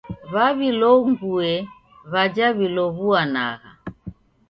[0.33, 1.53] W'awilonguye
[2.11, 3.71] w'aja w'ilow'uanagha.